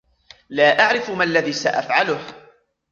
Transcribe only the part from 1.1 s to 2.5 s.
ما الذي سأفعله؟